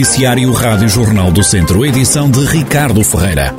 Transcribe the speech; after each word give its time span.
Noticiário 0.00 0.50
Rádio 0.52 0.88
Jornal 0.88 1.30
do 1.30 1.42
Centro, 1.42 1.84
edição 1.84 2.30
de 2.30 2.42
Ricardo 2.46 3.04
Ferreira. 3.04 3.54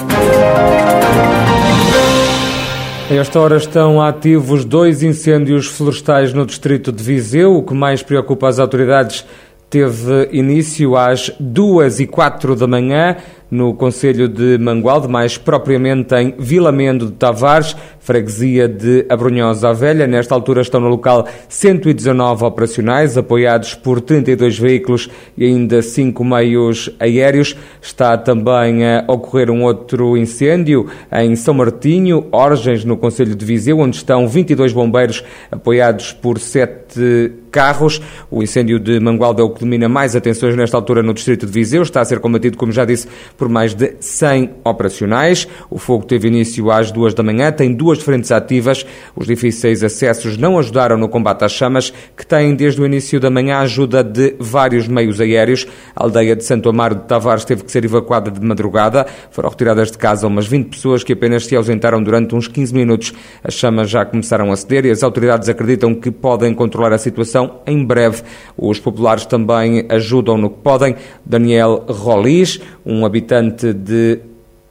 A 3.07 3.13
esta 3.13 3.39
hora 3.39 3.57
estão 3.57 4.01
ativos 4.01 4.65
dois 4.65 5.03
incêndios 5.03 5.67
florestais 5.67 6.33
no 6.33 6.43
distrito 6.43 6.91
de 6.91 7.03
Viseu. 7.03 7.57
O 7.57 7.61
que 7.61 7.75
mais 7.75 8.01
preocupa 8.01 8.49
as 8.49 8.57
autoridades 8.57 9.23
teve 9.69 10.29
início 10.31 10.97
às 10.97 11.31
duas 11.39 11.99
e 11.99 12.07
quatro 12.07 12.55
da 12.55 12.65
manhã 12.65 13.17
no 13.51 13.73
Conselho 13.73 14.29
de 14.29 14.57
Mangualde, 14.57 15.09
mais 15.09 15.37
propriamente 15.37 16.15
em 16.15 16.33
Vilamendo 16.39 17.07
de 17.07 17.11
Tavares, 17.11 17.75
freguesia 17.99 18.67
de 18.67 19.05
Abrunhosa 19.09 19.69
a 19.69 19.73
Velha. 19.73 20.07
Nesta 20.07 20.33
altura 20.33 20.61
estão 20.61 20.79
no 20.79 20.87
local 20.87 21.27
119 21.49 22.45
operacionais, 22.45 23.17
apoiados 23.17 23.75
por 23.75 23.99
32 23.99 24.57
veículos 24.57 25.09
e 25.37 25.45
ainda 25.45 25.81
5 25.81 26.23
meios 26.23 26.89
aéreos. 26.99 27.55
Está 27.81 28.17
também 28.17 28.85
a 28.85 29.03
ocorrer 29.07 29.51
um 29.51 29.63
outro 29.63 30.17
incêndio 30.17 30.87
em 31.11 31.35
São 31.35 31.53
Martinho, 31.53 32.27
Orgens, 32.31 32.85
no 32.85 32.95
Conselho 32.95 33.35
de 33.35 33.45
Viseu, 33.45 33.79
onde 33.79 33.97
estão 33.97 34.27
22 34.27 34.71
bombeiros 34.71 35.23
apoiados 35.51 36.13
por 36.13 36.39
7 36.39 37.33
carros. 37.51 38.01
O 38.31 38.41
incêndio 38.41 38.79
de 38.79 38.99
Mangualde 38.99 39.41
é 39.41 39.43
o 39.43 39.49
que 39.49 39.59
domina 39.59 39.89
mais 39.89 40.15
atenções 40.15 40.55
nesta 40.55 40.77
altura 40.77 41.03
no 41.03 41.13
distrito 41.13 41.45
de 41.45 41.51
Viseu. 41.51 41.81
Está 41.83 42.01
a 42.01 42.05
ser 42.05 42.19
combatido, 42.19 42.57
como 42.57 42.71
já 42.71 42.85
disse, 42.85 43.07
por 43.41 43.49
mais 43.49 43.73
de 43.73 43.95
100 43.99 44.51
operacionais. 44.63 45.47
O 45.67 45.79
fogo 45.79 46.05
teve 46.05 46.27
início 46.27 46.69
às 46.69 46.91
duas 46.91 47.15
da 47.15 47.23
manhã, 47.23 47.51
tem 47.51 47.73
duas 47.73 47.99
frentes 47.99 48.31
ativas. 48.31 48.85
Os 49.15 49.25
difíceis 49.25 49.83
acessos 49.83 50.37
não 50.37 50.59
ajudaram 50.59 50.95
no 50.95 51.09
combate 51.09 51.43
às 51.43 51.51
chamas, 51.51 51.91
que 52.15 52.23
têm 52.23 52.53
desde 52.53 52.79
o 52.79 52.85
início 52.85 53.19
da 53.19 53.31
manhã 53.31 53.55
a 53.55 53.61
ajuda 53.61 54.03
de 54.03 54.35
vários 54.39 54.87
meios 54.87 55.19
aéreos. 55.19 55.65
A 55.95 56.03
aldeia 56.03 56.35
de 56.35 56.45
Santo 56.45 56.69
Amaro 56.69 56.93
de 56.93 57.01
Tavares 57.05 57.43
teve 57.43 57.63
que 57.63 57.71
ser 57.71 57.83
evacuada 57.83 58.29
de 58.29 58.39
madrugada. 58.45 59.07
Foram 59.31 59.49
retiradas 59.49 59.89
de 59.89 59.97
casa 59.97 60.27
umas 60.27 60.45
20 60.45 60.69
pessoas 60.69 61.03
que 61.03 61.13
apenas 61.13 61.47
se 61.47 61.55
ausentaram 61.55 62.03
durante 62.03 62.35
uns 62.35 62.47
15 62.47 62.75
minutos. 62.75 63.11
As 63.43 63.55
chamas 63.55 63.89
já 63.89 64.05
começaram 64.05 64.51
a 64.51 64.55
ceder 64.55 64.85
e 64.85 64.91
as 64.91 65.01
autoridades 65.01 65.49
acreditam 65.49 65.95
que 65.95 66.11
podem 66.11 66.53
controlar 66.53 66.93
a 66.93 66.99
situação 66.99 67.61
em 67.65 67.83
breve. 67.83 68.21
Os 68.55 68.79
populares 68.79 69.25
também 69.25 69.87
ajudam 69.89 70.37
no 70.37 70.51
que 70.51 70.59
podem. 70.59 70.95
Daniel 71.25 71.85
Rolis, 71.89 72.59
um 72.85 73.05
habitante 73.05 73.73
de 73.73 74.19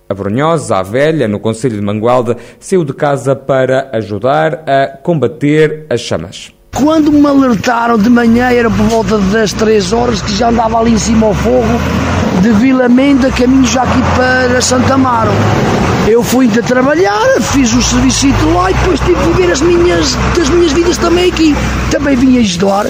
Abrunhosa, 0.08 0.76
a 0.76 0.82
Velha, 0.82 1.28
no 1.28 1.38
Conselho 1.38 1.76
de 1.76 1.82
Mangualde, 1.82 2.36
saiu 2.58 2.84
de 2.84 2.92
casa 2.92 3.36
para 3.36 3.88
ajudar 3.92 4.64
a 4.66 4.98
combater 5.02 5.86
as 5.88 6.00
chamas. 6.00 6.52
Quando 6.74 7.12
me 7.12 7.26
alertaram 7.26 7.98
de 7.98 8.08
manhã, 8.08 8.50
era 8.50 8.70
por 8.70 8.86
volta 8.86 9.18
das 9.18 9.52
3 9.52 9.92
horas, 9.92 10.22
que 10.22 10.32
já 10.32 10.48
andava 10.48 10.78
ali 10.78 10.92
em 10.92 10.98
cima 10.98 11.26
ao 11.26 11.34
fogo, 11.34 11.66
de 12.42 12.50
Vila 12.52 12.88
Menda, 12.88 13.30
caminho 13.30 13.66
já 13.66 13.82
aqui 13.82 14.00
para 14.16 14.60
Santa 14.60 14.94
Amaro. 14.94 15.30
Eu 16.08 16.22
fui 16.22 16.50
a 16.58 16.62
trabalhar, 16.62 17.40
fiz 17.40 17.72
o 17.74 17.82
serviço 17.82 18.26
lá 18.54 18.70
e 18.70 18.74
depois 18.74 18.98
tive 19.00 19.14
que 19.14 19.42
ver 19.42 19.52
as 19.52 19.60
minhas, 19.60 20.16
as 20.40 20.48
minhas 20.48 20.72
vidas 20.72 20.96
também 20.96 21.30
aqui. 21.30 21.54
Também 21.90 22.16
vim 22.16 22.38
ajudar. 22.38 22.86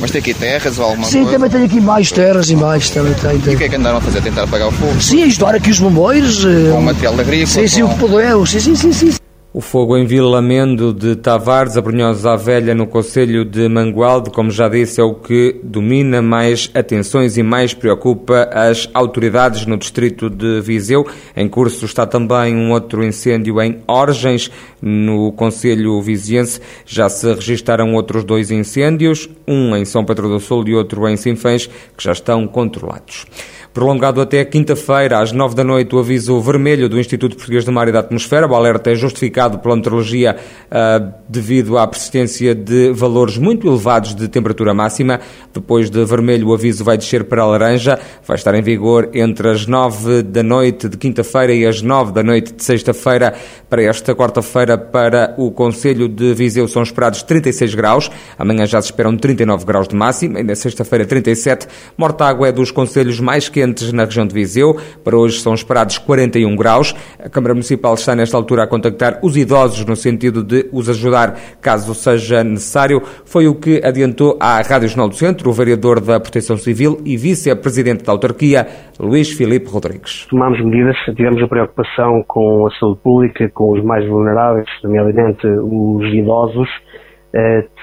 Mas 0.00 0.10
tem 0.10 0.20
aqui 0.20 0.34
terras 0.34 0.78
ou 0.78 0.84
alguma 0.84 1.06
Sim, 1.06 1.22
coisa? 1.22 1.32
também 1.32 1.50
tenho 1.50 1.64
aqui 1.64 1.80
mais 1.80 2.12
terras 2.12 2.50
e 2.50 2.56
mais. 2.56 2.90
Também 2.90 3.14
tenho, 3.14 3.42
E 3.52 3.54
o 3.54 3.58
que 3.58 3.64
é 3.64 3.68
que 3.68 3.76
andaram 3.76 3.98
a 3.98 4.00
fazer? 4.00 4.20
Tentar 4.20 4.42
apagar 4.44 4.68
o 4.68 4.72
fogo? 4.72 5.00
Sim, 5.00 5.22
ajudar 5.24 5.54
aqui 5.54 5.70
os 5.70 5.80
bombeiros. 5.80 6.44
Com 6.44 6.78
o 6.78 6.82
material 6.82 7.14
agrícola? 7.18 7.46
Sim, 7.46 7.66
sim, 7.66 7.82
o 7.82 7.88
com... 7.88 7.94
que 7.94 8.00
puder. 8.00 8.46
Sim, 8.46 8.60
sim, 8.60 8.74
sim, 8.74 8.92
sim. 8.92 9.19
O 9.52 9.60
fogo 9.60 9.96
em 9.96 10.06
Vila 10.06 10.40
Mendo 10.40 10.94
de 10.94 11.16
Tavares, 11.16 11.76
a 11.76 11.80
Brunhosa 11.80 12.36
Velha, 12.36 12.72
no 12.72 12.86
Conselho 12.86 13.44
de 13.44 13.68
Mangualde, 13.68 14.30
como 14.30 14.48
já 14.48 14.68
disse, 14.68 15.00
é 15.00 15.02
o 15.02 15.12
que 15.12 15.58
domina 15.64 16.22
mais 16.22 16.70
atenções 16.72 17.36
e 17.36 17.42
mais 17.42 17.74
preocupa 17.74 18.48
as 18.52 18.88
autoridades 18.94 19.66
no 19.66 19.76
distrito 19.76 20.30
de 20.30 20.60
Viseu. 20.60 21.04
Em 21.36 21.48
curso 21.48 21.84
está 21.84 22.06
também 22.06 22.54
um 22.54 22.70
outro 22.70 23.02
incêndio 23.02 23.60
em 23.60 23.80
Orgens, 23.88 24.52
no 24.80 25.32
Conselho 25.32 26.00
Viziense. 26.00 26.60
Já 26.86 27.08
se 27.08 27.34
registaram 27.34 27.92
outros 27.94 28.22
dois 28.22 28.52
incêndios, 28.52 29.28
um 29.48 29.74
em 29.74 29.84
São 29.84 30.04
Pedro 30.04 30.28
do 30.28 30.38
Sul 30.38 30.62
e 30.68 30.76
outro 30.76 31.08
em 31.08 31.16
Sinfãs, 31.16 31.66
que 31.66 32.04
já 32.04 32.12
estão 32.12 32.46
controlados. 32.46 33.26
Prolongado 33.72 34.20
até 34.20 34.44
quinta-feira, 34.44 35.20
às 35.20 35.30
nove 35.30 35.54
da 35.54 35.62
noite, 35.62 35.94
o 35.94 36.00
aviso 36.00 36.40
vermelho 36.40 36.88
do 36.88 36.98
Instituto 36.98 37.36
Português 37.36 37.64
do 37.64 37.70
Mar 37.70 37.86
e 37.86 37.92
da 37.92 38.00
Atmosfera. 38.00 38.44
O 38.48 38.54
alerta 38.56 38.90
é 38.90 38.96
justificado 38.96 39.60
pela 39.60 39.76
meteorologia 39.76 40.34
uh, 40.34 41.12
devido 41.28 41.78
à 41.78 41.86
persistência 41.86 42.52
de 42.52 42.90
valores 42.90 43.38
muito 43.38 43.68
elevados 43.68 44.12
de 44.12 44.26
temperatura 44.26 44.74
máxima. 44.74 45.20
Depois 45.54 45.88
de 45.88 46.04
vermelho, 46.04 46.48
o 46.48 46.52
aviso 46.54 46.82
vai 46.82 46.98
descer 46.98 47.22
para 47.22 47.46
laranja. 47.46 47.96
Vai 48.26 48.36
estar 48.36 48.52
em 48.56 48.62
vigor 48.62 49.08
entre 49.14 49.48
as 49.48 49.64
nove 49.68 50.24
da 50.24 50.42
noite 50.42 50.88
de 50.88 50.96
quinta-feira 50.96 51.54
e 51.54 51.64
as 51.64 51.80
nove 51.80 52.10
da 52.10 52.24
noite 52.24 52.52
de 52.52 52.64
sexta-feira. 52.64 53.34
Para 53.68 53.84
esta 53.84 54.16
quarta-feira, 54.16 54.76
para 54.76 55.32
o 55.38 55.52
Conselho 55.52 56.08
de 56.08 56.34
Viseu, 56.34 56.66
são 56.66 56.82
esperados 56.82 57.22
36 57.22 57.76
graus. 57.76 58.10
Amanhã 58.36 58.66
já 58.66 58.82
se 58.82 58.88
esperam 58.88 59.16
39 59.16 59.64
graus 59.64 59.86
de 59.86 59.94
máxima 59.94 60.40
e 60.40 60.42
na 60.42 60.56
sexta-feira 60.56 61.06
37. 61.06 61.68
Mortágua 61.96 62.48
é 62.48 62.52
dos 62.52 62.72
conselhos 62.72 63.20
mais 63.20 63.48
quentes 63.48 63.59
quentes 63.60 63.92
na 63.92 64.04
região 64.04 64.26
de 64.26 64.32
Viseu. 64.32 64.74
Para 65.04 65.18
hoje 65.18 65.38
são 65.38 65.52
esperados 65.52 65.98
41 65.98 66.56
graus. 66.56 66.94
A 67.22 67.28
Câmara 67.28 67.52
Municipal 67.52 67.92
está 67.92 68.16
nesta 68.16 68.34
altura 68.34 68.62
a 68.62 68.66
contactar 68.66 69.18
os 69.22 69.36
idosos 69.36 69.84
no 69.84 69.94
sentido 69.94 70.42
de 70.42 70.66
os 70.72 70.88
ajudar 70.88 71.38
caso 71.60 71.94
seja 71.94 72.42
necessário. 72.42 73.02
Foi 73.26 73.46
o 73.46 73.54
que 73.54 73.82
adiantou 73.84 74.38
à 74.40 74.62
Rádio 74.62 74.88
Jornal 74.88 75.10
do 75.10 75.14
Centro 75.14 75.50
o 75.50 75.52
vereador 75.52 76.00
da 76.00 76.18
Proteção 76.18 76.56
Civil 76.56 77.02
e 77.04 77.18
vice-presidente 77.18 78.02
da 78.02 78.12
autarquia, 78.12 78.66
Luís 78.98 79.30
Filipe 79.30 79.68
Rodrigues. 79.68 80.26
Tomámos 80.30 80.64
medidas, 80.64 80.96
tivemos 81.14 81.42
a 81.42 81.46
preocupação 81.46 82.24
com 82.26 82.66
a 82.66 82.70
saúde 82.78 83.00
pública, 83.02 83.50
com 83.52 83.72
os 83.72 83.84
mais 83.84 84.08
vulneráveis, 84.08 84.66
nomeadamente 84.82 85.46
os 85.46 86.14
idosos, 86.14 86.68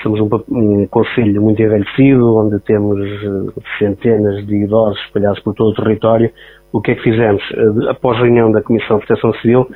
Somos 0.03 0.19
um, 0.19 0.30
um 0.50 0.88
conselho 0.88 1.41
muito 1.41 1.62
envelhecido, 1.62 2.38
onde 2.38 2.59
temos 2.62 3.00
uh, 3.00 3.53
centenas 3.80 4.46
de 4.46 4.63
idosos 4.63 5.00
espalhados 5.06 5.40
por 5.40 5.53
todo 5.53 5.69
o 5.69 5.75
território. 5.75 6.30
O 6.74 6.81
que 6.81 6.91
é 6.91 6.96
que 6.96 7.03
fizemos? 7.03 7.41
Uh, 7.52 7.90
após 7.90 8.18
a 8.18 8.24
reunião 8.24 8.52
da 8.52 8.62
Comissão 8.62 9.00
de 9.00 9.06
Proteção 9.06 9.34
Civil, 9.41 9.68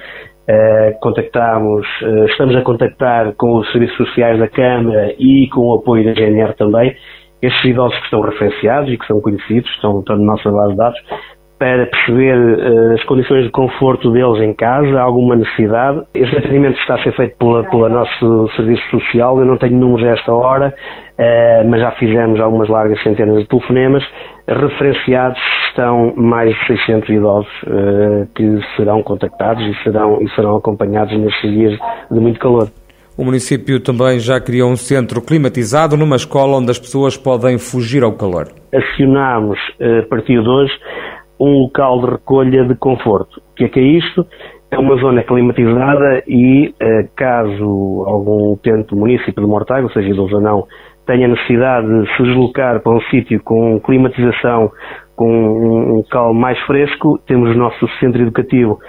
contactámos, 1.00 1.88
estamos 2.30 2.54
a 2.58 2.62
contactar 2.62 3.34
com 3.36 3.60
os 3.60 3.72
serviços 3.72 3.96
sociais 3.96 4.38
da 4.38 4.50
Câmara 4.50 5.16
e 5.18 5.48
com 5.48 5.62
o 5.62 5.76
apoio 5.76 6.04
da 6.04 6.14
GNR 6.14 6.54
também, 6.56 6.94
estes 7.42 7.64
idosos 7.64 7.98
que 8.00 8.06
estão 8.06 8.20
referenciados 8.20 8.92
e 8.92 8.98
que 8.98 9.08
são 9.08 9.22
conhecidos, 9.22 9.70
estão, 9.72 10.00
estão 10.00 10.18
na 10.18 10.26
nossa 10.26 10.52
base 10.52 10.72
de 10.72 10.78
dados, 10.78 11.00
para 11.62 11.86
perceber 11.86 12.36
uh, 12.36 12.94
as 12.96 13.04
condições 13.04 13.44
de 13.44 13.52
conforto 13.52 14.12
deles 14.12 14.42
em 14.42 14.52
casa, 14.52 15.00
alguma 15.00 15.36
necessidade. 15.36 16.02
Este 16.16 16.36
atendimento 16.36 16.80
está 16.80 16.96
a 16.96 17.04
ser 17.04 17.16
feito 17.16 17.38
pela, 17.38 17.64
pela 17.70 17.88
nosso 17.88 18.50
serviço 18.56 18.82
social, 18.90 19.38
eu 19.38 19.46
não 19.46 19.58
tenho 19.58 19.78
números 19.78 20.08
a 20.08 20.14
esta 20.14 20.34
hora, 20.34 20.74
uh, 20.74 21.70
mas 21.70 21.82
já 21.82 21.92
fizemos 21.92 22.40
algumas 22.40 22.68
largas 22.68 23.00
centenas 23.04 23.44
de 23.44 23.48
telefonemas. 23.48 24.04
Referenciados 24.48 25.40
estão 25.70 26.16
mais 26.18 26.50
de 26.50 26.66
600 26.66 27.10
idosos 27.10 27.52
uh, 27.68 28.28
que 28.34 28.60
serão 28.76 29.04
contactados 29.04 29.64
e 29.64 29.84
serão, 29.84 30.20
e 30.20 30.28
serão 30.32 30.56
acompanhados 30.56 31.16
nestes 31.16 31.52
dias 31.52 31.78
de 32.10 32.20
muito 32.20 32.40
calor. 32.40 32.70
O 33.16 33.24
município 33.24 33.80
também 33.80 34.18
já 34.18 34.42
criou 34.42 34.72
um 34.72 34.76
centro 34.76 35.22
climatizado 35.22 35.96
numa 35.96 36.16
escola 36.16 36.58
onde 36.58 36.72
as 36.72 36.80
pessoas 36.80 37.16
podem 37.16 37.60
fugir 37.60 38.02
ao 38.02 38.14
calor. 38.14 38.48
Acionámos, 38.74 39.60
a 39.80 40.08
partir 40.10 40.42
de 40.42 40.50
hoje, 40.50 40.74
um 41.42 41.64
local 41.64 42.00
de 42.02 42.12
recolha 42.12 42.64
de 42.66 42.76
conforto. 42.76 43.40
O 43.52 43.56
que 43.56 43.64
é 43.64 43.68
que 43.68 43.80
é 43.80 43.84
isto? 43.84 44.26
É 44.70 44.78
uma 44.78 44.96
zona 44.98 45.24
climatizada 45.24 46.24
e, 46.28 46.74
caso 47.16 48.06
algum 48.08 48.54
utente 48.54 48.90
do 48.90 48.96
município 48.96 49.44
de 49.44 49.50
Mortágua, 49.50 49.92
seja 49.92 50.10
idoso 50.10 50.36
ou 50.36 50.42
não, 50.42 50.66
tenha 51.06 51.28
necessidade 51.28 51.88
de 51.88 52.16
se 52.16 52.24
deslocar 52.24 52.80
para 52.82 52.94
um 52.94 53.02
sítio 53.10 53.42
com 53.44 53.80
climatização, 53.82 54.72
com 55.16 55.30
um 55.30 55.96
local 55.98 56.34
mais 56.34 56.58
fresco, 56.62 57.20
temos 57.28 57.54
o 57.54 57.60
nosso 57.60 57.88
centro 58.00 58.22
educativo 58.22 58.80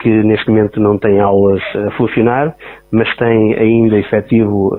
que 0.00 0.08
neste 0.08 0.50
momento 0.50 0.80
não 0.80 0.98
tem 0.98 1.20
aulas 1.20 1.62
a 1.86 1.90
funcionar, 1.92 2.54
mas 2.90 3.08
tem 3.16 3.54
ainda 3.54 3.96
efetivo 3.96 4.76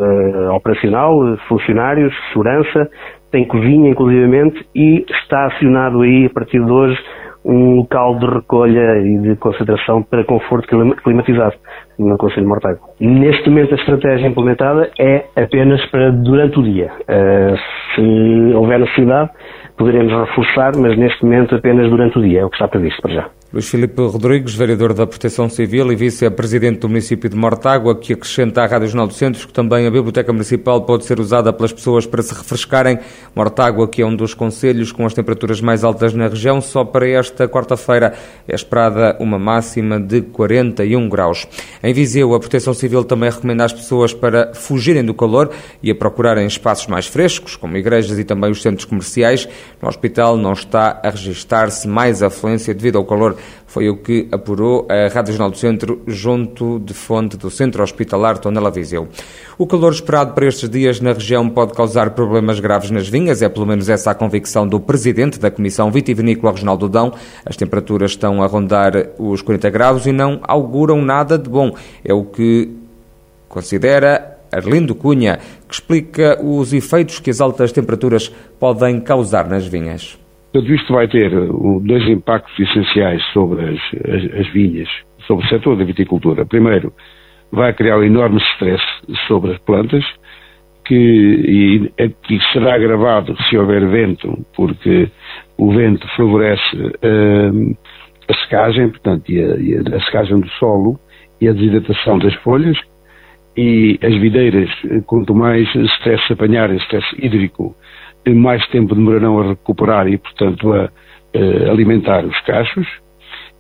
operacional, 0.54 1.38
funcionários, 1.48 2.14
segurança, 2.34 2.90
tem 3.32 3.46
cozinha 3.46 3.90
inclusivamente 3.90 4.68
e 4.74 5.06
está 5.10 5.48
acionado 5.48 6.02
aí 6.02 6.26
a 6.26 6.30
partir 6.30 6.64
de 6.64 6.72
hoje 6.72 6.98
um 7.44 7.76
local 7.78 8.20
de 8.20 8.26
recolha 8.26 8.98
e 9.00 9.18
de 9.20 9.36
concentração 9.38 10.04
para 10.04 10.24
conforto 10.26 10.68
climatizado 11.04 11.56
no 11.98 12.18
Conselho 12.18 12.44
de 12.44 12.48
Mortágua. 12.48 12.90
Neste 13.00 13.50
momento 13.50 13.74
a 13.74 13.78
estratégia 13.78 14.28
implementada 14.28 14.90
é 15.00 15.26
apenas 15.36 15.84
para 15.90 16.12
durante 16.12 16.60
o 16.60 16.64
dia. 16.64 16.92
Uh, 17.02 17.58
Se 17.96 18.54
houver 18.56 18.80
necessidade, 18.80 19.32
poderemos 19.78 20.12
reforçar, 20.12 20.76
mas 20.76 20.98
neste 20.98 21.24
momento 21.24 21.56
apenas 21.56 21.90
durante 21.90 22.18
o 22.18 22.22
dia, 22.22 22.42
é 22.42 22.46
o 22.46 22.50
que 22.50 22.56
está 22.56 22.68
previsto 22.68 23.02
para 23.02 23.14
já. 23.14 23.30
Luís 23.54 23.70
Filipe 23.70 24.02
Rodrigues, 24.02 24.54
vereador 24.56 24.94
da 24.94 25.08
Proteção 25.08 25.48
Civil 25.48 25.90
e 25.94 25.96
vice-presidente 25.96 26.80
do 26.80 26.90
município 26.90 27.30
de 27.30 27.36
Mortágua, 27.36 27.98
que 27.98 28.12
acrescenta 28.12 28.62
à 28.62 28.68
Rádio 28.68 28.90
Jornal 28.90 29.08
do 29.08 29.14
Centro 29.14 29.48
que 29.48 29.54
também 29.54 29.88
a 29.88 29.90
Biblioteca 29.90 30.34
Municipal 30.34 30.82
pode 30.82 31.06
ser 31.06 31.18
usada 31.18 31.54
pelas 31.54 31.72
pessoas 31.72 32.06
para 32.06 32.22
se 32.22 32.34
refrescarem. 32.34 33.00
Mortágua, 33.34 33.88
que 33.88 34.02
é 34.02 34.06
um 34.06 34.14
dos 34.14 34.34
conselhos 34.34 34.92
com 34.92 35.06
as 35.06 35.14
temperaturas 35.14 35.62
mais 35.62 35.86
altas 35.86 36.14
na 36.14 36.28
região, 36.28 36.60
só 36.60 36.84
para 36.84 37.08
esta 37.08 37.48
quarta-feira 37.48 38.14
é 38.46 38.54
esperada 38.54 39.16
uma 39.18 39.40
máxima 39.40 39.98
de 39.98 40.24
41 40.24 41.08
graus. 41.08 41.48
Viseu, 41.94 42.34
a 42.34 42.40
Proteção 42.40 42.74
Civil 42.74 43.04
também 43.04 43.30
recomenda 43.30 43.64
às 43.66 43.74
pessoas 43.74 44.14
para 44.14 44.54
fugirem 44.54 45.04
do 45.04 45.14
calor 45.14 45.52
e 45.82 45.92
a 45.92 45.96
procurarem 45.96 46.46
espaços 46.46 46.88
mais 46.88 47.08
frescos, 47.08 47.56
como 47.56 47.78
igrejas 47.78 48.18
e 48.18 48.24
também 48.24 48.52
os 48.52 48.62
centros 48.62 48.86
comerciais. 48.86 49.48
No 49.82 49.88
hospital 49.88 50.38
não 50.38 50.54
está 50.54 51.00
a 51.04 51.10
registar-se 51.10 51.88
mais 51.88 52.24
afluência 52.24 52.74
devido 52.74 52.98
ao 52.98 53.06
calor 53.06 53.38
foi 53.78 53.90
o 53.90 53.98
que 53.98 54.28
apurou 54.32 54.88
a 54.90 55.08
Rádio 55.14 55.34
Jornal 55.34 55.52
do 55.52 55.58
Centro 55.60 56.02
junto 56.08 56.80
de 56.80 56.96
fonte 56.96 57.38
do 57.38 57.52
Centro 57.52 57.84
Hospitalar 57.84 58.40
Tondela 58.40 58.72
Viseu. 58.72 59.08
O 59.56 59.68
calor 59.68 59.92
esperado 59.92 60.34
para 60.34 60.48
estes 60.48 60.68
dias 60.68 61.00
na 61.00 61.14
região 61.14 61.48
pode 61.48 61.74
causar 61.74 62.10
problemas 62.10 62.60
graves 62.60 62.90
nas 62.90 63.08
vinhas, 63.08 63.44
é 63.44 63.48
pelo 63.48 63.68
menos 63.68 63.88
essa 63.88 64.10
a 64.10 64.16
convicção 64.16 64.68
do 64.68 64.80
Presidente 64.80 65.38
da 65.38 65.52
Comissão 65.52 65.92
Vitivinícola 65.92 66.54
Regional 66.54 66.76
do 66.76 66.90
Dão. 66.90 67.14
As 67.46 67.56
temperaturas 67.56 68.10
estão 68.10 68.42
a 68.42 68.48
rondar 68.48 68.94
os 69.20 69.44
40 69.44 69.70
graus 69.70 70.08
e 70.08 70.12
não 70.12 70.40
auguram 70.42 71.00
nada 71.00 71.38
de 71.38 71.48
bom. 71.48 71.72
É 72.04 72.12
o 72.12 72.24
que 72.24 72.76
considera 73.48 74.40
Arlindo 74.52 74.96
Cunha, 74.96 75.38
que 75.68 75.76
explica 75.76 76.44
os 76.44 76.74
efeitos 76.74 77.20
que 77.20 77.30
as 77.30 77.40
altas 77.40 77.72
temperaturas 77.72 78.32
podem 78.60 79.00
causar 79.00 79.48
nas 79.48 79.68
vinhas. 79.68 80.18
Tudo 80.54 80.74
isto 80.74 80.94
vai 80.94 81.08
ter 81.08 81.34
uh, 81.34 81.80
dois 81.86 82.08
impactos 82.08 82.58
essenciais 82.60 83.24
sobre 83.34 83.64
as, 83.66 83.80
as, 84.10 84.40
as 84.40 84.54
vinhas, 84.54 84.90
sobre 85.26 85.46
o 85.46 85.50
setor 85.50 85.78
da 85.78 85.84
viticultura. 85.84 86.46
Primeiro, 86.46 86.94
vai 87.52 87.74
criar 87.74 87.98
um 87.98 88.04
enorme 88.04 88.40
stress 88.54 88.84
sobre 89.28 89.52
as 89.52 89.58
plantas, 89.60 90.04
que, 90.86 90.96
e, 91.98 92.10
que 92.24 92.40
será 92.54 92.76
agravado 92.76 93.36
se 93.44 93.58
houver 93.58 93.86
vento, 93.88 94.46
porque 94.56 95.10
o 95.58 95.72
vento 95.74 96.08
favorece 96.16 96.78
uh, 96.78 97.78
a 98.30 98.34
secagem, 98.44 98.90
portanto, 98.90 99.30
e 99.30 99.40
a, 99.40 99.58
e 99.58 99.96
a, 99.96 100.00
secagem 100.06 100.40
do 100.40 100.50
solo 100.52 100.98
e 101.42 101.48
a 101.48 101.54
desidratação 101.54 102.18
das 102.20 102.34
folhas, 102.36 102.78
e 103.56 104.00
as 104.04 104.16
videiras, 104.16 104.70
quanto 105.08 105.34
mais 105.34 105.68
stress 105.76 106.32
apanharem, 106.32 106.78
stress 106.78 107.06
hídrico, 107.18 107.76
mais 108.36 108.66
tempo 108.68 108.96
demorarão 108.96 109.40
a 109.40 109.50
recuperar 109.50 110.08
e, 110.08 110.18
portanto, 110.18 110.74
a, 110.74 110.90
a 111.36 111.72
alimentar 111.72 112.26
os 112.26 112.40
cachos. 112.42 112.88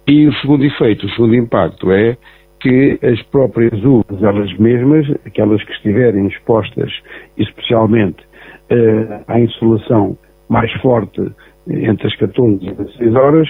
E 0.07 0.27
o 0.27 0.33
segundo 0.35 0.63
efeito, 0.63 1.05
o 1.05 1.09
segundo 1.11 1.35
impacto 1.35 1.91
é 1.91 2.17
que 2.59 2.99
as 3.03 3.21
próprias 3.23 3.83
uvas, 3.83 4.23
elas 4.23 4.51
mesmas, 4.57 5.05
aquelas 5.25 5.63
que 5.63 5.71
estiverem 5.73 6.27
expostas 6.27 6.91
especialmente 7.37 8.23
uh, 8.71 9.23
à 9.27 9.39
insolação 9.39 10.17
mais 10.49 10.71
forte 10.81 11.21
entre 11.69 12.07
as 12.07 12.15
14 12.15 12.65
e 12.65 12.69
as 12.69 12.77
16 12.77 13.15
horas, 13.15 13.49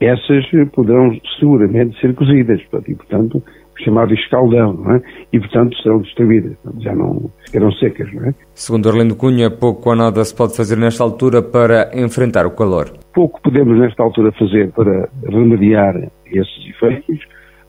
essas 0.00 0.44
poderão 0.72 1.14
seguramente 1.38 2.00
ser 2.00 2.14
cozidas. 2.14 2.60
E, 2.86 2.94
portanto, 2.94 3.42
chamado 3.84 4.12
escaldão, 4.14 4.72
não 4.72 4.94
é? 4.94 5.02
E, 5.32 5.38
portanto, 5.38 5.76
serão 5.82 5.98
destruídas, 5.98 6.56
já 6.80 6.94
não 6.94 7.30
ficarão 7.44 7.72
secas, 7.72 8.12
não 8.12 8.26
é? 8.26 8.34
Segundo 8.54 8.86
Orlando 8.86 9.16
Cunha, 9.16 9.50
pouco 9.50 9.90
ou 9.90 9.96
nada 9.96 10.24
se 10.24 10.34
pode 10.34 10.56
fazer 10.56 10.76
nesta 10.76 11.02
altura 11.02 11.42
para 11.42 11.90
enfrentar 11.94 12.46
o 12.46 12.50
calor. 12.50 12.92
Pouco 13.14 13.40
podemos 13.42 13.78
nesta 13.78 14.02
altura 14.02 14.32
fazer 14.32 14.70
para 14.72 15.08
remediar 15.28 15.94
esses 16.26 16.68
efeitos. 16.68 17.18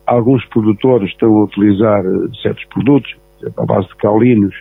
Alguns 0.05 0.43
produtores 0.45 1.09
estão 1.09 1.35
a 1.37 1.43
utilizar 1.43 2.03
certos 2.41 2.65
produtos, 2.65 3.15
à 3.57 3.65
base 3.65 3.87
de 3.87 3.95
caulinos, 3.97 4.55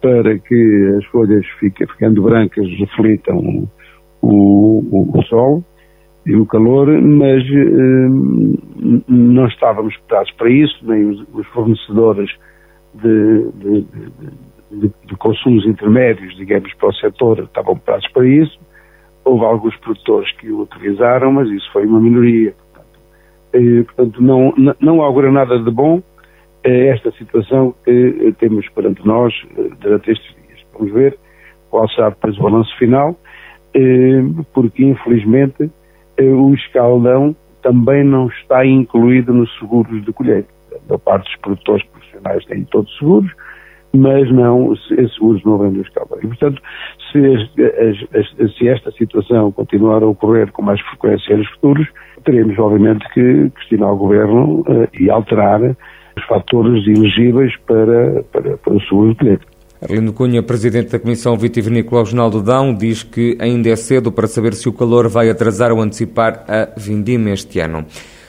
para 0.00 0.36
que 0.38 0.96
as 0.98 1.04
folhas 1.06 1.46
fiquem 1.60 1.86
ficando 1.86 2.22
brancas 2.22 2.66
reflitam 2.78 3.68
o, 4.20 4.82
o, 4.90 5.18
o 5.18 5.22
sol 5.24 5.62
e 6.24 6.36
o 6.36 6.46
calor, 6.46 6.88
mas 7.00 7.42
uh, 7.50 9.02
não 9.08 9.46
estávamos 9.48 9.96
preparados 9.98 10.30
para 10.32 10.50
isso, 10.50 10.78
nem 10.82 11.10
os, 11.10 11.20
os 11.32 11.46
fornecedores 11.48 12.30
de, 12.94 13.50
de, 13.52 13.86
de, 14.70 14.92
de, 15.06 15.16
consumos 15.16 15.66
intermédios, 15.66 16.36
digamos, 16.36 16.72
para 16.74 16.88
o 16.88 16.94
setor 16.94 17.40
estavam 17.40 17.74
preparados 17.74 18.08
para 18.12 18.26
isso. 18.26 18.58
Houve 19.24 19.44
alguns 19.44 19.76
produtores 19.76 20.30
que 20.36 20.50
o 20.50 20.62
utilizaram, 20.62 21.32
mas 21.32 21.48
isso 21.48 21.70
foi 21.72 21.86
uma 21.86 22.00
minoria. 22.00 22.54
Portanto, 22.72 23.00
uh, 23.54 23.84
portanto 23.84 24.22
não, 24.22 24.54
não 24.80 25.02
augura 25.02 25.30
nada 25.30 25.58
de 25.58 25.70
bom 25.70 26.02
esta 26.64 27.10
situação 27.12 27.74
que 27.84 28.32
temos 28.38 28.68
perante 28.68 29.04
nós 29.04 29.34
durante 29.80 30.12
estes 30.12 30.32
dias. 30.46 30.60
Vamos 30.72 30.92
ver 30.92 31.18
qual 31.70 31.88
será 31.88 32.10
depois 32.10 32.38
o 32.38 32.42
balanço 32.42 32.78
final, 32.78 33.18
porque 34.54 34.84
infelizmente 34.84 35.72
o 36.28 36.54
escaldão 36.54 37.34
também 37.62 38.04
não 38.04 38.26
está 38.28 38.66
incluído 38.66 39.32
nos 39.32 39.52
seguros 39.58 40.04
de 40.04 40.12
colheita. 40.12 40.48
Da 40.88 40.98
parte 40.98 41.24
dos 41.24 41.40
produtores 41.40 41.84
profissionais 41.86 42.44
têm 42.46 42.64
todos 42.64 42.96
seguros, 42.98 43.30
mas 43.94 44.30
não, 44.32 44.72
esses 44.72 45.14
seguros 45.14 45.44
não 45.44 45.58
vêm 45.58 45.72
do 45.72 45.82
escaldão. 45.82 46.18
E, 46.22 46.26
portanto, 46.26 46.60
se, 47.10 47.18
as, 47.18 48.14
as, 48.14 48.56
se, 48.56 48.68
esta 48.68 48.90
situação 48.92 49.52
continuar 49.52 50.02
a 50.02 50.06
ocorrer 50.06 50.50
com 50.50 50.62
mais 50.62 50.80
frequência 50.80 51.36
nos 51.36 51.48
futuros, 51.50 51.86
teremos, 52.24 52.58
obviamente, 52.58 53.06
que 53.12 53.50
questionar 53.50 53.92
o 53.92 53.96
Governo 53.96 54.60
uh, 54.60 54.88
e 54.98 55.10
alterar 55.10 55.60
os 56.16 56.24
fatores 56.26 56.86
elegíveis 56.86 57.54
para, 57.66 58.22
para, 58.32 58.56
para 58.56 58.74
o 58.74 58.80
seguro 58.80 59.10
de 59.10 59.18
colheita. 59.18 59.51
Arlindo 59.82 60.12
Cunha, 60.12 60.40
presidente 60.44 60.92
da 60.92 60.98
Comissão 60.98 61.36
Vitivinícola 61.36 62.04
Regional 62.04 62.30
do 62.30 62.40
Dão, 62.40 62.72
diz 62.72 63.02
que 63.02 63.36
ainda 63.40 63.68
é 63.68 63.74
cedo 63.74 64.12
para 64.12 64.28
saber 64.28 64.54
se 64.54 64.68
o 64.68 64.72
calor 64.72 65.08
vai 65.08 65.28
atrasar 65.28 65.72
ou 65.72 65.80
antecipar 65.80 66.44
a 66.46 66.68
vindima 66.78 67.30
este 67.30 67.58
ano. 67.58 67.84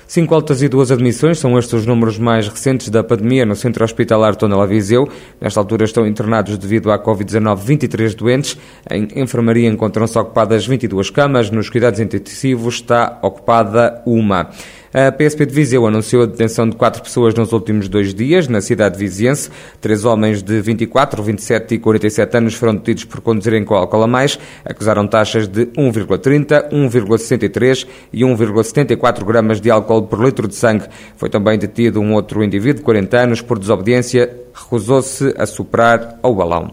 Cinco 0.08 0.34
altas 0.34 0.62
e 0.64 0.68
duas 0.68 0.92
admissões 0.92 1.40
são 1.40 1.58
estes 1.58 1.74
os 1.74 1.86
números 1.86 2.18
mais 2.18 2.48
recentes 2.48 2.90
da 2.90 3.04
pandemia 3.04 3.46
no 3.46 3.56
Centro 3.56 3.84
Hospitalar 3.84 4.36
Tondela 4.36 4.66
Viseu. 4.66 5.08
Nesta 5.40 5.60
altura 5.60 5.86
estão 5.86 6.08
internados 6.08 6.58
devido 6.58 6.92
à 6.92 6.98
Covid-19 6.98 7.58
23 7.58 8.16
doentes. 8.16 8.58
Em 8.90 9.08
enfermaria 9.16 9.70
encontram-se 9.70 10.18
ocupadas 10.18 10.66
22 10.66 11.10
camas. 11.10 11.50
Nos 11.52 11.70
cuidados 11.70 12.00
intensivos 12.00 12.76
está 12.76 13.20
ocupada 13.22 14.02
uma. 14.06 14.50
A 14.94 15.12
PSP 15.12 15.48
de 15.48 15.56
Viseu 15.56 15.88
anunciou 15.88 16.22
a 16.22 16.26
detenção 16.28 16.70
de 16.70 16.76
quatro 16.76 17.02
pessoas 17.02 17.34
nos 17.34 17.52
últimos 17.52 17.90
dois 17.90 18.14
dias 18.14 18.48
na 18.48 18.62
cidade 18.62 18.96
viziense. 18.96 19.50
Três 19.82 20.06
homens 20.06 20.44
de 20.44 20.62
24, 20.62 21.24
27 21.24 21.74
e 21.74 21.80
47 21.80 22.38
anos 22.38 22.54
foram 22.54 22.76
detidos 22.76 23.04
por 23.04 23.20
conduzirem 23.20 23.66
com 23.66 23.74
álcool 23.74 24.04
a 24.04 24.08
mais. 24.08 24.38
Acusaram 24.64 25.08
taxas 25.08 25.48
de 25.48 25.66
1,30, 25.66 26.70
1,63 26.70 27.88
e 28.14 28.22
1,74 28.22 29.26
gramas 29.26 29.60
de 29.60 29.72
álcool 29.72 30.04
por 30.04 30.24
litro 30.24 30.48
de 30.48 30.54
sangue. 30.54 30.86
Foi 31.18 31.28
também 31.28 31.58
detido 31.58 32.00
um 32.00 32.14
outro 32.14 32.44
indivíduo 32.44 32.78
de 32.78 32.84
40 32.84 33.18
anos 33.18 33.42
por 33.42 33.58
desobediência. 33.58 34.32
Recusou-se 34.54 35.34
a 35.36 35.48
soprar 35.48 36.20
ao 36.22 36.36
balão. 36.36 36.72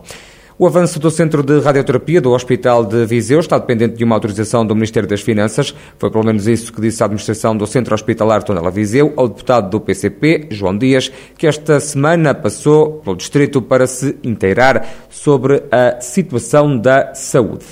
O 0.60 0.66
avanço 0.66 1.00
do 1.00 1.10
Centro 1.10 1.42
de 1.42 1.58
Radioterapia 1.58 2.20
do 2.20 2.32
Hospital 2.32 2.84
de 2.84 3.06
Viseu 3.06 3.40
está 3.40 3.56
dependente 3.56 3.94
de 3.94 4.04
uma 4.04 4.14
autorização 4.14 4.66
do 4.66 4.74
Ministério 4.74 5.08
das 5.08 5.22
Finanças. 5.22 5.70
Foi 5.98 6.10
pelo 6.10 6.22
menos 6.22 6.46
isso 6.46 6.70
que 6.70 6.82
disse 6.82 7.02
a 7.02 7.06
administração 7.06 7.56
do 7.56 7.66
Centro 7.66 7.94
Hospitalar 7.94 8.42
Tondela 8.42 8.70
Viseu 8.70 9.14
ao 9.16 9.26
deputado 9.26 9.70
do 9.70 9.80
PCP, 9.80 10.48
João 10.50 10.76
Dias, 10.76 11.08
que 11.38 11.46
esta 11.46 11.80
semana 11.80 12.34
passou 12.34 13.00
pelo 13.00 13.16
distrito 13.16 13.62
para 13.62 13.86
se 13.86 14.18
inteirar 14.22 14.84
sobre 15.08 15.62
a 15.72 15.98
situação 15.98 16.76
da 16.76 17.14
saúde. 17.14 17.64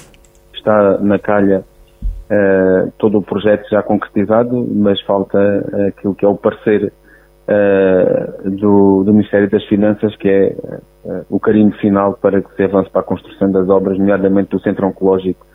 Está 0.54 0.96
na 0.96 1.18
calha 1.18 1.62
uh, 2.30 2.90
todo 2.96 3.18
o 3.18 3.22
projeto 3.22 3.68
já 3.68 3.82
concretizado, 3.82 4.66
mas 4.66 4.98
falta 5.02 5.36
uh, 5.36 5.88
aquilo 5.88 6.14
que 6.14 6.24
é 6.24 6.28
o 6.28 6.36
parecer 6.36 6.90
uh, 7.48 8.50
do, 8.50 9.04
do, 9.04 9.12
Ministério 9.12 9.50
das 9.50 9.64
Finanças, 9.64 10.14
que 10.16 10.28
é 10.28 10.56
uh, 11.04 11.24
o 11.30 11.40
carinho 11.40 11.72
final 11.72 12.14
para 12.14 12.40
que 12.40 12.54
se 12.54 12.62
avance 12.62 12.90
para 12.90 13.00
a 13.00 13.04
construção 13.04 13.50
das 13.50 13.68
obras, 13.68 13.98
nomeadamente 13.98 14.50
do 14.50 14.60
Centro 14.60 14.86
Oncológico, 14.86 15.46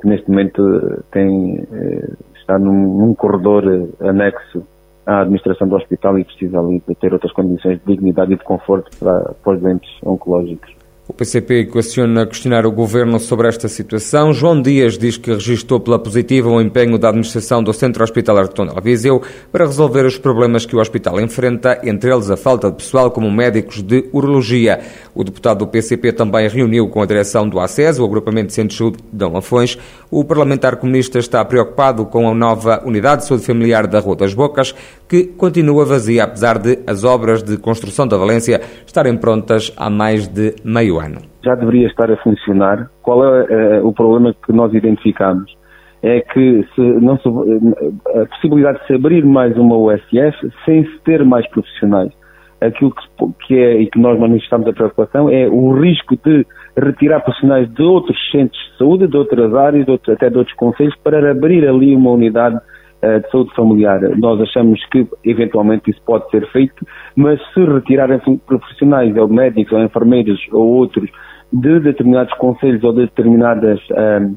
que 0.00 0.08
neste 0.08 0.28
momento 0.28 1.04
tem, 1.12 1.60
uh, 1.60 2.16
está 2.34 2.58
num, 2.58 2.98
num, 2.98 3.14
corredor 3.14 3.64
anexo 4.00 4.66
à 5.06 5.20
administração 5.20 5.68
do 5.68 5.76
hospital 5.76 6.18
e 6.18 6.24
precisa 6.24 6.58
ali 6.58 6.82
de 6.86 6.94
ter 6.96 7.12
outras 7.12 7.32
condições 7.32 7.78
de 7.80 7.86
dignidade 7.86 8.32
e 8.32 8.36
de 8.36 8.44
conforto 8.44 8.90
para, 8.98 9.34
para 9.42 9.52
os 9.54 9.60
doentes 9.60 9.90
oncológicos. 10.04 10.74
O 11.08 11.12
PCP 11.12 11.60
equaciona 11.60 12.26
questionar 12.26 12.66
o 12.66 12.72
governo 12.72 13.20
sobre 13.20 13.46
esta 13.46 13.68
situação. 13.68 14.32
João 14.32 14.60
Dias 14.60 14.98
diz 14.98 15.16
que 15.16 15.32
registrou 15.32 15.78
pela 15.78 16.00
positiva 16.00 16.50
o 16.50 16.60
empenho 16.60 16.98
da 16.98 17.10
administração 17.10 17.62
do 17.62 17.72
Centro 17.72 18.02
Hospitalar 18.02 18.48
de 18.48 18.54
Tondela 18.56 18.80
Viseu 18.80 19.22
para 19.52 19.66
resolver 19.66 20.04
os 20.04 20.18
problemas 20.18 20.66
que 20.66 20.74
o 20.74 20.80
hospital 20.80 21.20
enfrenta, 21.20 21.78
entre 21.84 22.12
eles 22.12 22.28
a 22.28 22.36
falta 22.36 22.72
de 22.72 22.78
pessoal 22.78 23.12
como 23.12 23.30
médicos 23.30 23.82
de 23.82 24.08
urologia. 24.12 24.80
O 25.14 25.22
deputado 25.22 25.58
do 25.58 25.68
PCP 25.68 26.12
também 26.12 26.48
reuniu 26.48 26.88
com 26.88 27.00
a 27.00 27.06
direção 27.06 27.48
do 27.48 27.60
ACES, 27.60 28.00
o 28.00 28.04
agrupamento 28.04 28.48
de 28.48 28.54
Centros 28.54 28.74
de 28.74 28.78
Saúde 28.78 28.98
de 29.12 29.24
Lafões. 29.26 29.78
O 30.10 30.24
parlamentar 30.24 30.74
comunista 30.74 31.20
está 31.20 31.44
preocupado 31.44 32.04
com 32.06 32.28
a 32.28 32.34
nova 32.34 32.82
unidade 32.84 33.22
de 33.22 33.28
saúde 33.28 33.46
familiar 33.46 33.86
da 33.86 34.00
Rua 34.00 34.16
das 34.16 34.34
Bocas, 34.34 34.74
que 35.08 35.22
continua 35.22 35.84
vazia 35.84 36.24
apesar 36.24 36.58
de 36.58 36.80
as 36.84 37.04
obras 37.04 37.44
de 37.44 37.56
construção 37.58 38.08
da 38.08 38.16
Valência 38.16 38.60
estarem 38.84 39.16
prontas 39.16 39.72
há 39.76 39.88
mais 39.88 40.26
de 40.26 40.56
meio 40.64 40.95
ano. 40.98 41.20
Já 41.44 41.54
deveria 41.54 41.86
estar 41.86 42.10
a 42.10 42.16
funcionar. 42.18 42.90
Qual 43.02 43.24
é 43.24 43.80
uh, 43.80 43.86
o 43.86 43.92
problema 43.92 44.34
que 44.34 44.52
nós 44.52 44.72
identificamos? 44.74 45.54
É 46.02 46.20
que 46.20 46.66
se 46.74 46.80
não 46.80 47.18
se, 47.18 47.28
eh, 47.28 48.22
a 48.22 48.26
possibilidade 48.26 48.80
de 48.80 48.86
se 48.86 48.94
abrir 48.94 49.24
mais 49.24 49.56
uma 49.56 49.76
USF 49.76 50.52
sem 50.64 50.84
se 50.84 50.98
ter 51.04 51.24
mais 51.24 51.48
profissionais. 51.48 52.12
Aquilo 52.60 52.92
que, 52.92 53.46
que 53.46 53.54
é 53.58 53.80
e 53.80 53.90
que 53.90 53.98
nós 53.98 54.18
manifestamos 54.18 54.68
a 54.68 54.72
preocupação 54.72 55.28
é 55.30 55.48
o 55.48 55.72
risco 55.72 56.16
de 56.24 56.46
retirar 56.76 57.20
profissionais 57.20 57.68
de 57.72 57.82
outros 57.82 58.16
centros 58.30 58.60
de 58.72 58.78
saúde, 58.78 59.08
de 59.08 59.16
outras 59.16 59.54
áreas, 59.54 59.84
de 59.84 59.90
outros, 59.90 60.14
até 60.14 60.30
de 60.30 60.36
outros 60.36 60.56
conselhos, 60.56 60.94
para 61.02 61.30
abrir 61.30 61.66
ali 61.66 61.96
uma 61.96 62.10
unidade 62.10 62.60
de 63.02 63.30
saúde 63.30 63.54
familiar. 63.54 64.00
Nós 64.16 64.40
achamos 64.40 64.84
que 64.86 65.06
eventualmente 65.24 65.90
isso 65.90 66.00
pode 66.06 66.28
ser 66.30 66.46
feito, 66.50 66.86
mas 67.14 67.40
se 67.52 67.64
retirarem 67.64 68.20
profissionais, 68.46 69.16
ou 69.16 69.28
médicos, 69.28 69.72
ou 69.72 69.82
enfermeiros, 69.82 70.40
ou 70.52 70.66
outros, 70.66 71.10
de 71.52 71.80
determinados 71.80 72.32
conselhos 72.34 72.82
ou 72.82 72.92
de 72.92 73.02
determinadas 73.02 73.80
uh, 73.90 74.36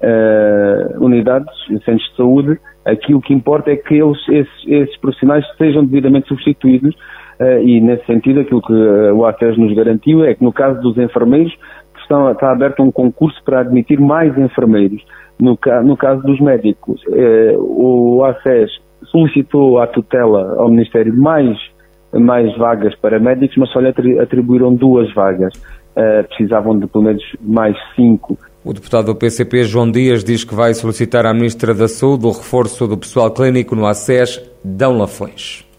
uh, 0.00 1.04
unidades, 1.04 1.52
centros 1.84 2.08
de 2.10 2.16
saúde, 2.16 2.60
aquilo 2.84 3.20
que 3.20 3.32
importa 3.32 3.70
é 3.70 3.76
que 3.76 3.94
eles, 3.94 4.18
esses, 4.28 4.66
esses 4.66 4.96
profissionais 4.98 5.44
sejam 5.56 5.84
devidamente 5.84 6.28
substituídos 6.28 6.94
uh, 7.40 7.62
e, 7.62 7.80
nesse 7.80 8.04
sentido, 8.06 8.40
aquilo 8.40 8.62
que 8.62 8.72
o 8.72 9.24
ACES 9.26 9.56
nos 9.56 9.74
garantiu 9.74 10.24
é 10.24 10.34
que, 10.34 10.44
no 10.44 10.52
caso 10.52 10.80
dos 10.80 10.98
enfermeiros, 10.98 11.56
estão, 12.10 12.30
está 12.32 12.50
aberto 12.50 12.82
um 12.82 12.90
concurso 12.90 13.40
para 13.44 13.60
admitir 13.60 14.00
mais 14.00 14.36
enfermeiros. 14.36 15.02
No, 15.38 15.58
no 15.84 15.96
caso 15.96 16.20
dos 16.22 16.40
médicos, 16.40 17.00
o 17.56 18.22
ACES 18.24 18.70
solicitou 19.10 19.78
à 19.78 19.86
tutela 19.86 20.56
ao 20.58 20.68
Ministério 20.68 21.16
mais 21.16 21.56
mais 22.12 22.56
vagas 22.58 22.92
para 22.96 23.20
médicos, 23.20 23.56
mas 23.56 23.70
só 23.70 23.78
lhe 23.78 24.18
atribuíram 24.18 24.74
duas 24.74 25.12
vagas. 25.14 25.54
Uh, 25.96 26.26
precisavam 26.28 26.78
de 26.78 26.86
pelo 26.88 27.04
menos 27.04 27.22
mais 27.40 27.76
cinco. 27.94 28.36
O 28.64 28.72
deputado 28.72 29.06
do 29.06 29.14
PCP, 29.14 29.62
João 29.64 29.90
Dias, 29.90 30.24
diz 30.24 30.42
que 30.44 30.54
vai 30.54 30.74
solicitar 30.74 31.24
à 31.24 31.32
Ministra 31.32 31.72
da 31.72 31.86
Saúde 31.86 32.26
o 32.26 32.30
reforço 32.30 32.86
do 32.88 32.96
pessoal 32.96 33.30
clínico 33.30 33.76
no 33.76 33.86
ACES 33.86 34.40
Dão 34.64 34.98
Lafões. 34.98 35.69